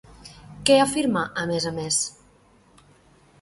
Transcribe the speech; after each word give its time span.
Què 0.69 0.77
afirma 0.85 1.23
a 1.41 1.43
més 1.51 1.67
a 1.73 1.75
més? 1.77 2.01